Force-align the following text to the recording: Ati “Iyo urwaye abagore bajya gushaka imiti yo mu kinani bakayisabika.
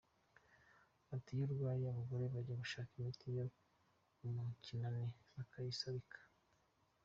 Ati 1.15 1.29
“Iyo 1.33 1.43
urwaye 1.47 1.85
abagore 1.87 2.23
bajya 2.33 2.55
gushaka 2.61 2.91
imiti 2.99 3.27
yo 4.21 4.29
mu 4.35 4.43
kinani 4.65 5.05
bakayisabika. 5.33 6.19